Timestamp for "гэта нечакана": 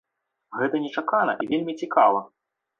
0.61-1.37